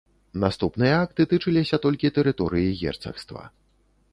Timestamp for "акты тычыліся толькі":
1.05-2.11